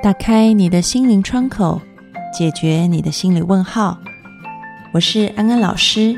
[0.00, 1.80] 打开你的心灵窗口，
[2.32, 3.98] 解决你的心理问号。
[4.92, 6.16] 我是安安老师，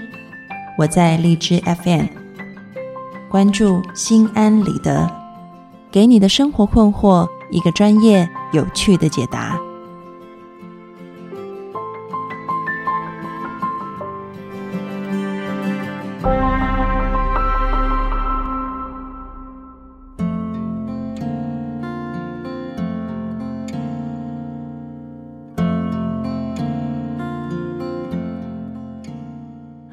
[0.76, 2.04] 我在荔枝 FM，
[3.30, 5.10] 关注心安理得，
[5.90, 9.58] 给你的生活困惑一个专业、有趣的解答。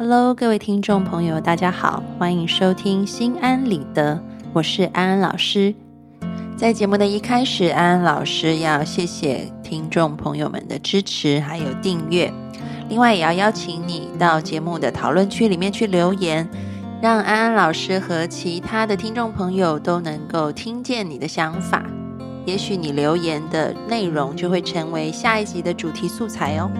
[0.09, 4.17] Hello，各位听众朋友，大家好，欢迎收听心安理得，
[4.53, 5.75] 我是安安老师。
[6.55, 12.31] 在节目的一开始，安安老师要谢谢听众朋友们的支持还有订阅，
[12.87, 16.47] 另外也要邀请你到节目的讨论区里面去留言，
[17.01, 21.83] 让安安老师和其他的听众朋友都能够听见你的想法。
[22.45, 26.71] 也许你留言的内容就会成为下一集的主题素材哦。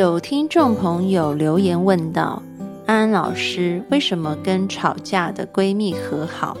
[0.00, 2.42] 有听众朋友留言问到：
[2.86, 6.56] 安安老师，为什么跟吵架的闺蜜和好，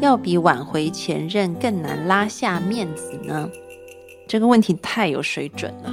[0.00, 3.50] 要比挽回前任更难拉下面子呢？
[4.28, 5.92] 这个问题太有水准了，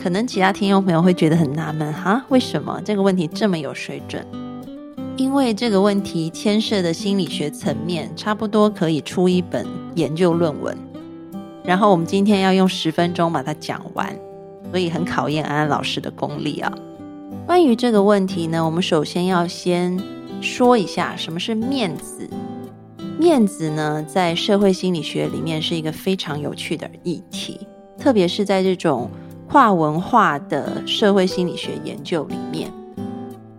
[0.00, 4.24] 可能其他听众朋友会觉得很纳闷哈，为什么这个问题这么有水准？
[5.16, 10.78] 因为这个问题牵涉的心理学层面，差不多可以出一本研究论文。
[11.64, 14.16] 然后我们今天要用十分钟把它讲完。
[14.70, 16.72] 所以很考验安安老师的功力啊。
[17.46, 19.98] 关于这个问题呢，我们首先要先
[20.40, 22.28] 说一下什么是面子。
[23.18, 27.66] 面子呢，在社会心理学里面是一个非常有趣的议题，
[27.98, 29.10] 特别是在这种
[29.48, 32.70] 跨文化的社会心理学研究里面，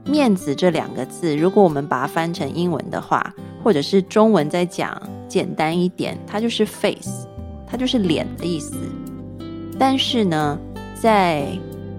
[0.05, 7.27] 面子这两个字，如果我们把它翻成英文的话，或者是中文再讲简单一点，它就是 face，
[7.65, 8.75] 它就是脸的意思。
[9.79, 10.59] 但是呢，
[10.99, 11.47] 在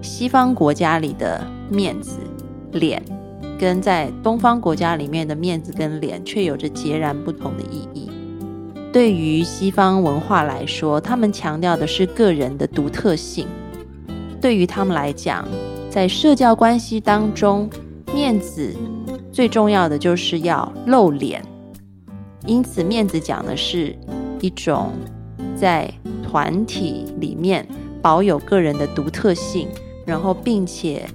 [0.01, 2.17] 西方国家里的面子、
[2.73, 3.01] 脸，
[3.57, 8.09] 跟在东方国家里面的面子跟脸，却有着截然不同的意义。
[8.91, 13.47] 对于西方文化来说，他们强调的是个人的独特性。
[14.41, 15.47] 对于他们来讲，
[15.89, 17.69] 在社交关系当中，
[18.13, 18.75] 面子
[19.31, 21.41] 最重要的就是要露脸。
[22.45, 23.95] 因此，面子讲的是
[24.41, 24.91] 一种
[25.55, 25.89] 在
[26.23, 27.65] 团体里面。
[28.01, 29.67] 保有个人的独特性，
[30.05, 31.05] 然后并且，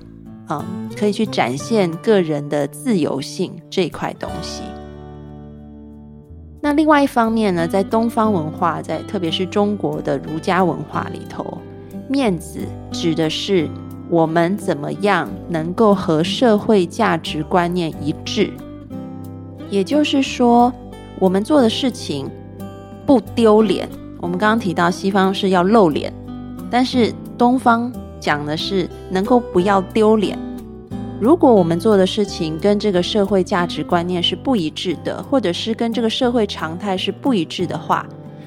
[0.49, 0.63] 嗯，
[0.97, 4.63] 可以去展现个人的自由性这块东西。
[6.61, 11.59] 那另外一方面呢，在东方文化，在特别是中国的儒家文化里头，
[12.09, 13.69] 面子指的是
[14.09, 18.51] 我们怎么样能够和社会价值观念一致，
[19.69, 20.73] 也就是说，
[21.19, 22.31] 我们做的事情
[23.05, 23.89] 不丢脸。
[24.21, 26.11] 我们刚刚提到西方是要露脸。
[26.75, 30.37] 但是东方讲的是能够不要丢脸。
[31.21, 38.05] 如果我们做的事情跟这个社会价值观念是不一致的，或者是跟这个社会常态是不一致的话，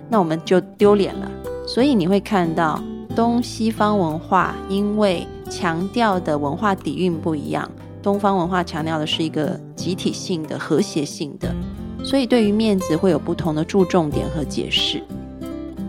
[0.09, 1.31] 那我们就丢脸了。
[1.65, 2.83] 所以你会看到
[3.15, 7.71] 东西方文化因为强调的文化底蕴不一样，
[8.03, 11.55] 东方文化强调的是一个集体性的、和谐性的，
[12.03, 15.01] 所以对于面子会有不同的注重点和解释。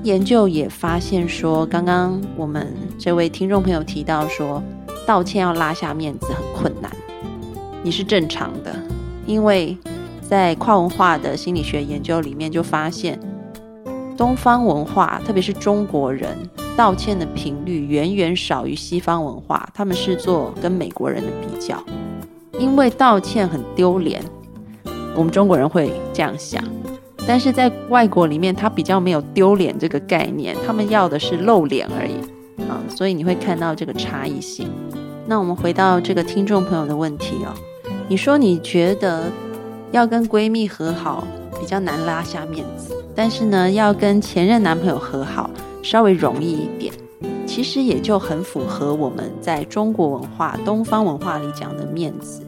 [0.04, 4.62] 研究也发现说，刚刚我们这位听众朋友提到说，
[5.06, 6.90] 道歉要拉下面子很困难，
[7.82, 8.74] 你是正常的，
[9.26, 9.76] 因为
[10.22, 13.18] 在跨文化的心理学研究里面就发现，
[14.16, 16.28] 东方文化，特别是中国人
[16.76, 21.82] 道歉的频率远远少于西方文化，他们是做跟美国人的比较，
[22.58, 24.22] 因为道歉很丢脸，
[25.16, 26.62] 我们中国人会这样想。
[27.28, 32.14] 但是在外国里面，他比较没有丢脸这个概念，他们要的是露脸而已
[32.62, 34.66] 啊，所以你会看到这个差异性。
[35.26, 37.52] 那我们回到这个听众朋友的问题哦，
[38.08, 39.30] 你说你觉得
[39.92, 41.22] 要跟闺蜜和好
[41.60, 45.50] 比较难拉下面子，但是呢，要跟前任男朋友和好
[45.82, 46.94] 稍微容易一点，
[47.46, 52.40] 其实也就很符合我们在中国文化、东方文化里讲的面子。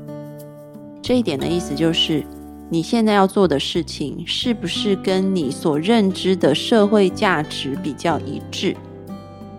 [1.03, 2.25] 这一点的意思就是。
[2.73, 8.77] 你现在要做的事情是不是跟你所认知的社会价值比较一致？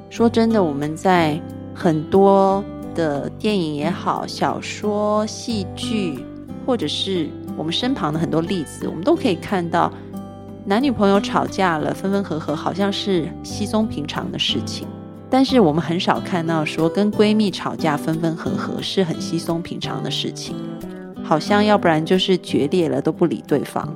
[0.10, 1.38] 说真的，我们在
[1.76, 2.64] 很多
[2.96, 6.24] 的电影也好、小说、戏剧，
[6.66, 9.92] 或者是我们身旁的很多例子，我们都可以看到，
[10.66, 14.88] 男女朋友吵架了，分分合合，好像是稀松平常的事情。
[15.30, 20.56] 但是我们很少看到说跟闺蜜吵架分分合合是很稀松平常的事情，
[21.32, 23.88] 好像要不然就是决裂了都不理对方。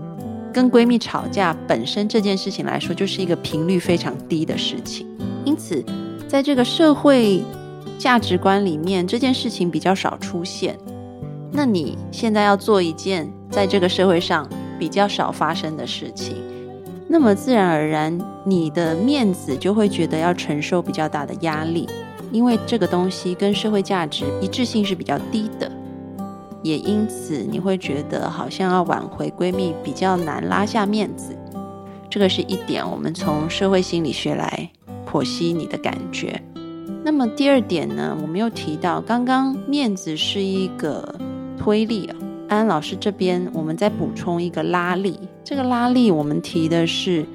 [0.54, 5.06] 跟闺蜜吵架本身这件事情来说，就是一个频率非常低的事情。
[5.44, 5.84] 因此，
[6.30, 7.44] 在这个社会
[8.00, 10.78] 价值观里面，这件事情比较少出现。
[11.52, 14.48] 那你现在要做一件在这个社会上
[14.80, 16.38] 比较少发生的事情，
[17.06, 21.86] 那么自然而然你的面子就会觉得要承受比较大的压力，
[22.32, 25.70] 因为这个东西跟社会价值一致性是比较低的，
[26.66, 31.38] 也因此你会觉得好像要挽回闺蜜比较难拉下面子，
[32.10, 34.70] 这个是一点我们从社会心理学来
[35.06, 36.42] 剖析你的感觉。
[37.04, 41.16] 那么第二点呢，我们又提到刚刚面子是一个。
[41.58, 42.16] 推力啊，
[42.50, 45.18] 安安老师这边，我们再补充一个拉力。
[45.44, 47.26] 这个拉力，我们提的是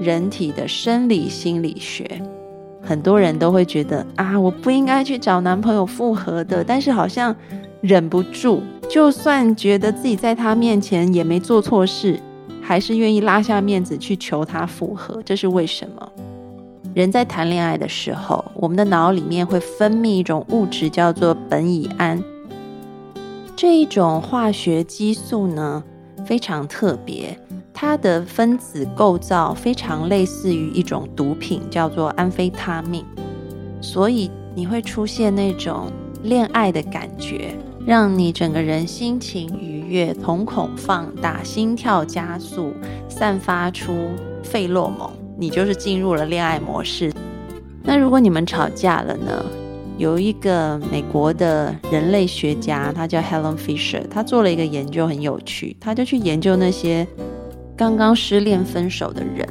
[0.00, 2.20] 人体的生理心理学。
[2.80, 7.36] 很多人都会觉得啊，我不应该去找男朋友复合的，但是好像
[7.82, 12.18] 忍不住，就算觉得自己在他面前也没做错事，
[12.62, 15.20] 还是愿意拉下面子去求他复合。
[15.24, 16.08] 这是为什么？
[16.94, 22.22] 人在谈恋爱的时候，我们的脑里面会分泌一种物质，叫做苯乙胺。
[23.56, 25.82] 这一种化学激素呢，
[26.24, 27.36] 非常特别，
[27.74, 33.04] 它的分子构造非常类似于一种毒品，叫做安非他命，
[33.80, 35.90] 所以你会出现那种
[36.22, 37.56] 恋爱的感觉，
[37.86, 42.72] 让你整个人心情愉悦，瞳孔放大，心跳加速，
[43.08, 44.10] 散发出
[44.42, 47.12] 费洛蒙，你就是进入了恋爱模式。
[47.82, 49.44] 那如果你们吵架了呢？
[49.98, 55.76] 有一个美国的人类学家，他叫 Helen Fisher，他做了一个研究，很有趣。
[55.78, 57.06] 他就去研究那些
[57.76, 59.46] 刚刚失恋分手的人，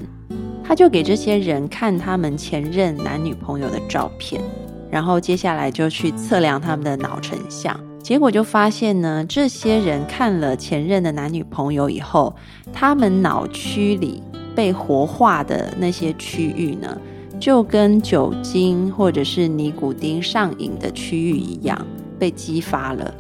[0.64, 4.42] 他就给这些人看他们前任男女朋友的照片，
[4.90, 7.80] 然后接下来就去测量他们的脑成像。
[8.04, 12.36] 结果就发现呢，这些人看了前任的男女朋友以后，
[12.74, 14.22] 他们脑区里
[14.56, 17.00] 被活化的那些区域呢？
[17.40, 21.88] 就跟酒精或者是尼古丁上瘾的区域一样
[22.20, 23.14] 被激发了，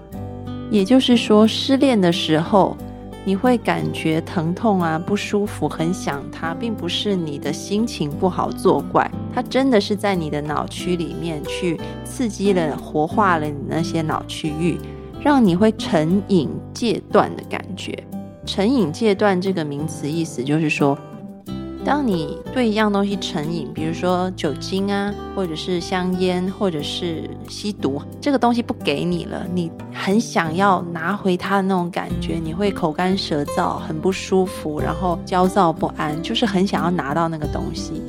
[0.69, 2.77] 也就是说，失恋的时候
[3.23, 14.77] 你会感觉疼痛啊、不舒服、很想他，并不是你的心情不好作怪，它真的是在你的脑区里面去刺激了、活化了你那些脑区域，
[15.21, 18.03] 让你会成瘾戒断的感觉。
[18.45, 20.97] 成瘾戒断这个名词意思就是说。
[21.83, 38.01] 当你对一样东西成瘾，比如说酒精啊，或者是香烟，或者是吸毒，这个东西不给你了，你很想要拿回它的那种感觉，你会口干舌燥，很不舒服，然后焦躁不安，就是很想要拿到那个东西。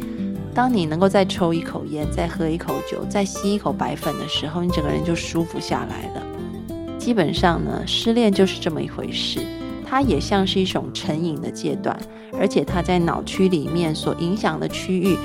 [0.54, 6.22] 当你能够再抽一口烟，再喝一口酒，再吸一口白粉的时候，你整个人就舒服下来了。
[6.98, 9.40] 基本上呢，失恋就是这么一回事。
[9.92, 11.94] 它也像是一种成瘾的阶段，
[12.40, 15.18] 而且它在脑区里面所影响的区域，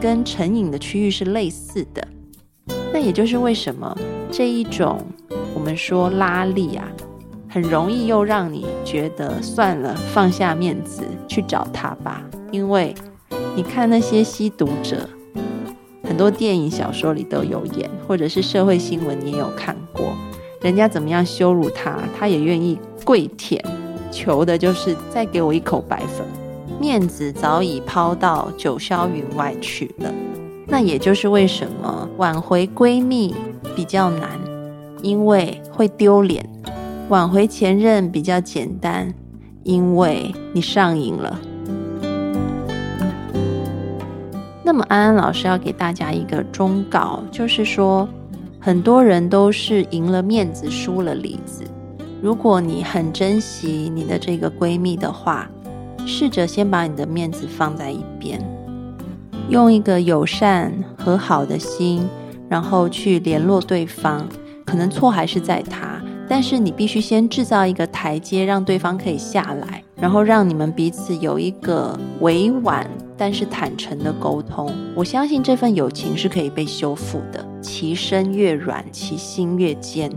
[0.00, 2.06] 跟成瘾的区域是类似的。
[2.92, 3.92] 那也就是为什么
[4.30, 5.04] 这一种
[5.52, 6.86] 我们说拉力啊，
[7.48, 12.22] 很容易又让你觉得算了，放下面子去找他吧。
[12.52, 12.94] 因为
[13.56, 15.08] 你看那些吸毒者，
[16.04, 20.12] 很多电影、小说里都有演，或者是社会新闻你也有看过，
[20.60, 23.60] 人家怎么样羞辱他，他也愿意跪舔。
[24.12, 26.24] 求的就是再给我一口白粉，
[26.78, 30.12] 面子早已抛到九霄云外去了。
[30.68, 33.34] 那也就是为什么挽回闺蜜
[33.74, 34.28] 比较难，
[35.02, 36.44] 因为会丢脸；
[37.08, 39.12] 挽回前任比较简单，
[39.64, 41.40] 因为你上瘾了。
[44.64, 48.08] 那么安安老师要给大家一个忠告，就是说，
[48.58, 51.64] 很多人都是赢了面子，输了里子。
[52.22, 55.50] 如果你很珍惜你的这个闺蜜的话，
[56.06, 58.40] 试着先把你的面子放在一边，
[59.48, 62.08] 用一个友善和好的心，
[62.48, 64.24] 然后去联络对方。
[64.64, 74.72] 可能错还是在他，但是你必须先制造一个台阶，让对方可以下来，然后让你们彼此有一个委婉但是坦诚的沟通。
[74.94, 77.44] 我相信这份友情是可以被修复的。
[77.60, 80.08] 其身越软，其心越坚。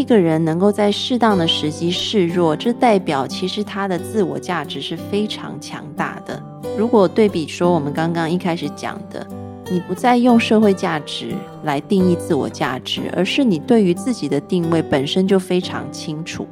[0.00, 6.42] 一个人能够在适当的时机示弱，这代表其实他的自我价值是非常强大的。
[6.74, 9.26] 如果对比说我们刚刚一开始讲的，
[9.70, 16.46] 你不再用社会价值来定义自我价值，而是你对于自己的定位本身就非常清楚。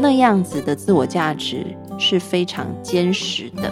[0.00, 1.64] 那样子的自我价值
[1.96, 3.70] 是非常坚实的。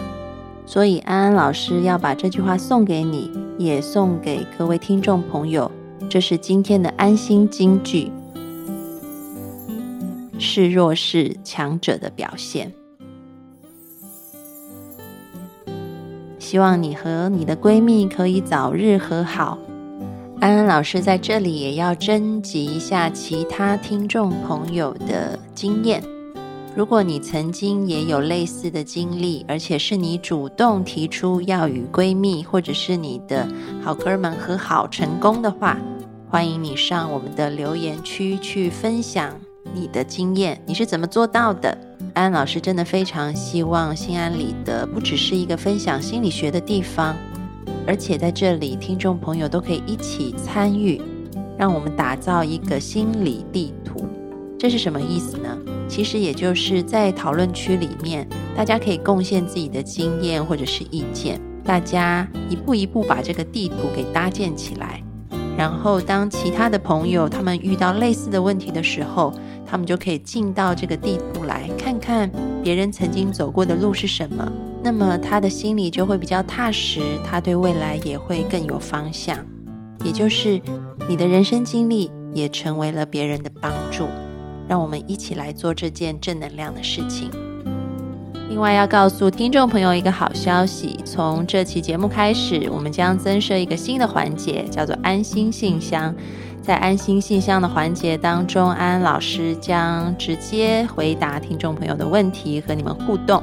[0.65, 5.69] 所以安安老师要把这句话送给你，也送给各位听众朋友。
[6.09, 8.09] 这是今天的安心金句：
[10.39, 12.71] 示弱是强者的表现。
[16.39, 19.57] 希望你和你的闺蜜可以早日和好。
[20.39, 26.01] 安安老师在这里也要征集一下其他听众朋友的经验。
[26.75, 33.47] 如果你曾经也有类似的经历，而且是你主动提出要与闺蜜或者是你的
[33.83, 35.75] 好哥们和好成功的话，
[36.29, 39.33] 欢迎你上我们的留言区去分享
[39.73, 41.77] 你的经验，你是怎么做到的？
[42.13, 47.15] 安老师真的非常希望心安理得不只是一个分享心理学的地方，
[47.85, 51.01] 而且在这里听众朋友都可以一起参与，
[51.57, 54.05] 让我们打造一个心理地图。
[54.57, 55.55] 这是什么意思呢？
[55.87, 65.01] 其实也就是在讨论区里面，大家可以贡献自己的经验或者是意见，大家一步一步把这个地图给搭建起来。
[65.55, 69.33] 然后当其他的朋友他们遇到类似的问题的时候，
[69.69, 72.31] 他们就可以进到这个地步来看看
[72.63, 79.37] 别人曾经走过的路是什么，那么他的心里就会比较踏实，他对未来也会更有方向。
[80.03, 80.61] 也就是
[81.09, 84.05] 你的人生经历也成为了别人的帮助，
[84.67, 87.29] 让我们一起来做这件正能量的事情。
[88.49, 96.15] 另外要告诉听众朋友一个好消息，从这期节目开始，我们将增设一个新的环节，叫做安心信箱。
[96.67, 103.41] 在安心信箱的环节当中，安安老师将直接回答听众朋友的问题，和你们互动。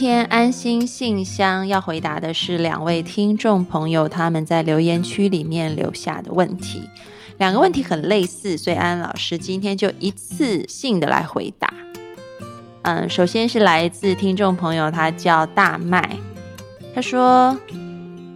[0.00, 6.80] 天安心信箱要回答的是两位听众朋友他们在留言区里面留下的问题，
[7.36, 11.70] 两个问题很类似，所以安安老师今天就一次性的来回答。
[12.80, 16.16] 嗯，首先是来自听众朋友，他叫大麦，
[16.94, 17.54] 他说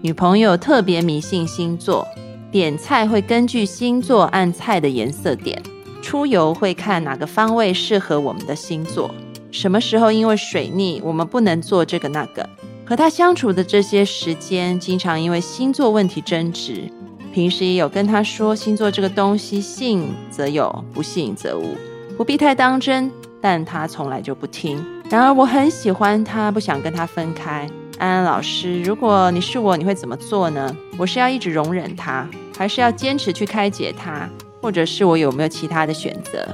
[0.02, 2.06] 女朋友特别迷信星座，
[2.52, 5.62] 点菜会根据星座按菜的颜色点，
[6.02, 9.11] 出游会看哪个方位适合我们的星座。
[9.55, 12.47] 什么时候因为水逆，我们不能做这个那个？
[12.85, 16.91] 和他相处的这些时间，经常因为星座问题争执。
[17.33, 21.77] 平时也有跟他说，星座这个东西，信则有，不信则无，
[22.17, 23.09] 不必太当真。
[23.41, 24.85] 但他从来就不听。
[25.09, 27.65] 然而我很喜欢他，不想跟他分开。
[27.99, 30.77] 安安老师，如果你是我，你会怎么做呢？
[30.99, 34.29] 我是要一直容忍他，还是要坚持去开解他？
[34.61, 36.45] 或者是我有没有其他的选择？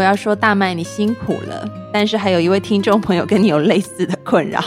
[0.00, 1.70] 我要说大麦，你辛苦了。
[1.92, 4.58] 但是还有一位听众朋友跟你有类似的困扰，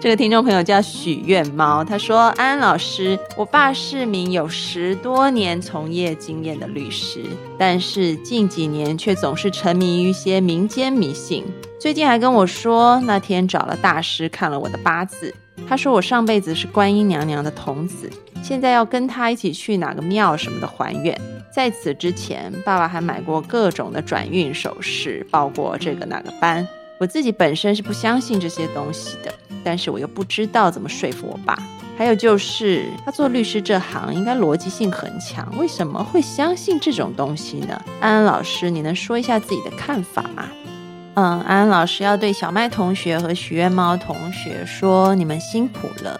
[0.00, 7.22] 这个听众朋友叫许愿猫，他说：安安老师，我爸是名有十多年从业经验的律师，
[7.56, 11.44] 但是近几年却总是沉迷于一些民间迷信。
[11.78, 15.32] 最近还跟我说，那天找了大师看了我的八字，
[15.68, 18.10] 他说我上辈子是观音娘娘的童子，
[18.42, 21.16] 现在要跟他一起去哪个庙什么的还愿。
[21.54, 26.66] 在此之前，爸爸还买过各种的转运首饰，报过这个那个班。
[26.98, 31.54] 我自己本身是不相信这些东西的，但是我又不知道怎么说服我爸。
[31.98, 37.78] 还有就是，他做律师这行应该逻辑性很强，为什么会相信这种东西呢？
[38.00, 40.48] 安安老师，你能说一下自己的看法吗？
[41.14, 46.18] 嗯，安安老师要对小麦同学和许愿猫同学说，你们辛苦了。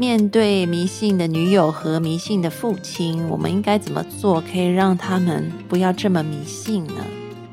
[0.00, 7.04] 面对迷信的女友和迷信的父亲，我们应该怎么做可以让他们不要这么迷信呢？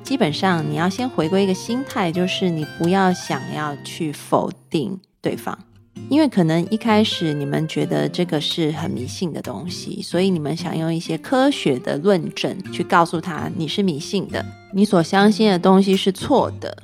[0.01, 5.59] 基本上，你要先回归一个心态，就是你不要想要去否定对方，
[6.09, 16.77] 因为可能一开始你们觉得这个是很迷信的东西，所以你们想用一些科学的论证去告诉他你是迷信的，你所相信的东西是错的。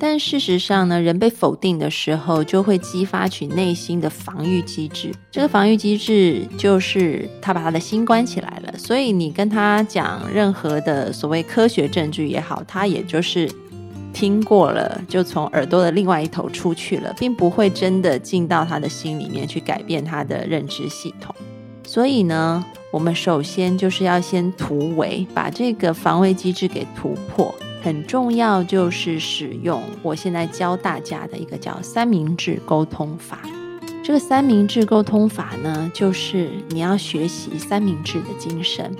[0.00, 5.12] 但事实上呢，人被否定的时候，就会激发起内心的防御机制。
[5.28, 8.72] 这个防御机制就是他把他的心关起来了。
[8.78, 13.50] 所以你跟他讲任何的所谓科学证据也好，他也就是
[14.18, 21.32] 听过了，就从耳朵的另外一头出去了，并不会真的进到他的心里面去改变他的认知系统。
[21.84, 27.54] 所以呢，我们首先就是要先突围，把这个防卫机制给突破。
[27.80, 33.38] 很重要，就是使用我现在教大家的一个叫三明治沟通法。
[34.02, 38.92] 这个三明治沟通法呢，就是你要学习三明治的精神。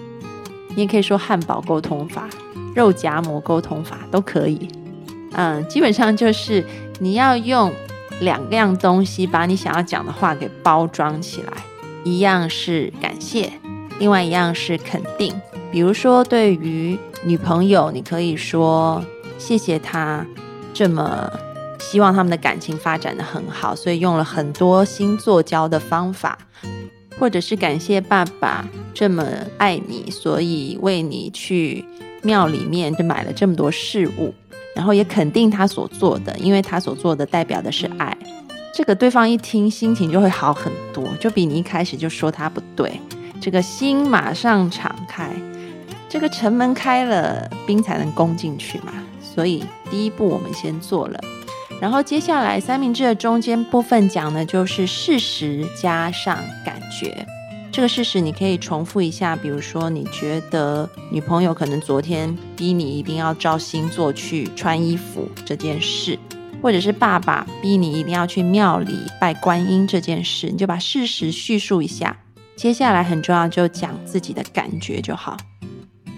[0.77, 2.29] 你也可以说汉堡沟通法，
[2.73, 4.69] 肉夹馍沟通法都可以。
[5.33, 6.65] 嗯，基本上就是
[6.99, 7.73] 你要用
[8.21, 11.53] 两样东西把你想要讲的话给包装起来，
[12.05, 13.53] 一样是感谢，
[13.99, 15.35] 另外一样是肯定。
[15.71, 19.05] 比如说，对于女朋友，你可以说
[19.37, 20.27] 谢谢她
[20.73, 21.31] 这么
[21.79, 26.39] 希望他们的感情发展的很好，所以用了很多星座交的方法，
[27.19, 29.25] 或者是感谢爸爸这么
[29.59, 31.85] 爱你，所以为你去
[32.23, 34.35] 庙里面就买了这么多事物。
[34.79, 38.17] 然后也肯定他所做的，因为他所做的代表的是爱。
[38.73, 43.01] 这个对方一听，心情就会好很多，就比你一开始就说他不对，
[43.41, 45.31] 这个心马上敞开。
[46.09, 48.93] 这个城门开了，兵才能攻进去嘛。
[49.21, 51.21] 所以第一步我们先做了，
[51.81, 57.27] 然后接下来三明治的中间部分讲的就是事实加上感觉。
[57.79, 66.19] 这个事实你可以重复一下，比如说你觉得女朋友可能昨天逼你一定要照星座去穿衣服这件事，
[66.61, 72.17] 或者是爸爸逼你一定要去庙里拜观音这件事，你就把事实叙述一下。
[72.57, 75.37] 接下来很重要，就讲自己的感觉就好。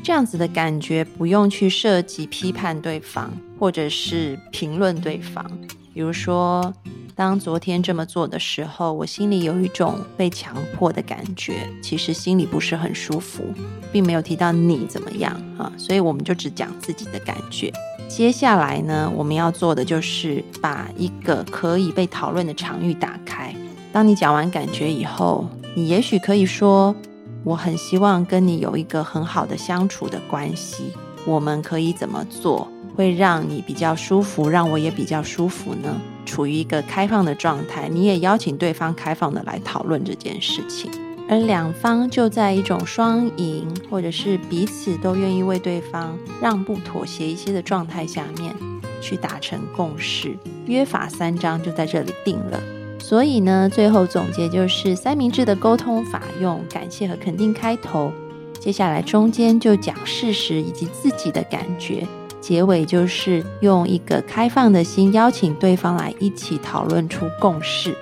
[0.02, 5.44] 这样子的感觉不用去涉及批判对方，或者是评论对方，
[5.92, 6.72] 比如说。
[7.16, 13.44] 当昨天这么做的时候，我心里有一种被强迫的感觉，其实心里不是很舒服，
[13.92, 17.70] 并没有提到你怎么样啊，所以我们就只讲自己的感觉。
[18.08, 23.54] 接下来呢，我们要做的就是把一个可以被讨论的场域打开。
[23.92, 26.96] 当你讲完感觉以后，你也许可以说
[27.44, 30.84] ：“我很希望跟你有一个很好的相处的关系，
[31.26, 32.66] 我们可以怎么做？”
[32.96, 36.00] 会让你比较舒服，让我也比较舒服呢。
[36.26, 40.90] 处于一个开放的状态，你也邀请对方开放的来讨论这件事情，
[41.28, 48.54] 而两方就在一种双赢，或者是彼此都愿意为对方让步、妥协一些的状态下面，
[49.00, 50.36] 去达成共识。
[50.66, 52.60] 约法三章就在这里定了。
[53.00, 58.12] 所以呢，最后总结就是三明治的沟通法，用感谢和肯定开头，
[58.60, 62.06] 接下来中间就讲事实以及自己的感觉。
[62.40, 67.94] 结尾就是用一个开放的心邀请对方来一起讨论出共识，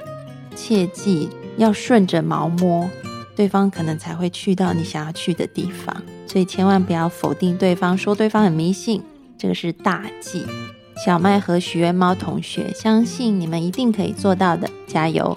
[0.55, 2.89] 切记要顺着毛摸，
[3.35, 5.95] 对方可能才会去到你想要去的地方。
[6.27, 9.03] 所以千万不要否定对方，说对方很迷信，
[9.37, 10.45] 这个是大忌。
[11.05, 15.37] 小麦和许愿猫同学，相信你们一定可以做到的，加油！